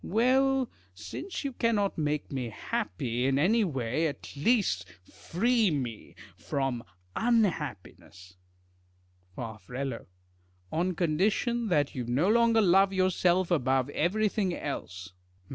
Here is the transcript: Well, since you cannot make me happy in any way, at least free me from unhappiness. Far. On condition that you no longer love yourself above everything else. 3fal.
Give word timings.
Well, 0.03 0.67
since 0.95 1.43
you 1.43 1.53
cannot 1.53 1.95
make 1.95 2.31
me 2.31 2.49
happy 2.49 3.27
in 3.27 3.37
any 3.37 3.63
way, 3.63 4.07
at 4.07 4.35
least 4.35 4.89
free 4.89 5.69
me 5.69 6.15
from 6.35 6.83
unhappiness. 7.15 8.35
Far. 9.35 9.59
On 10.71 10.95
condition 10.95 11.67
that 11.67 11.93
you 11.93 12.03
no 12.07 12.29
longer 12.29 12.61
love 12.61 12.91
yourself 12.91 13.51
above 13.51 13.91
everything 13.91 14.55
else. 14.55 15.09
3fal. 15.09 15.49